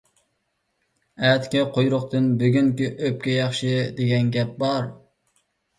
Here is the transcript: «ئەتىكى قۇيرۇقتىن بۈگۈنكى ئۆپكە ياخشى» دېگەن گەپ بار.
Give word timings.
«ئەتىكى 1.27 1.61
قۇيرۇقتىن 1.77 2.31
بۈگۈنكى 2.41 2.91
ئۆپكە 2.95 3.37
ياخشى» 3.39 3.79
دېگەن 4.03 4.35
گەپ 4.39 4.61
بار. 4.67 4.95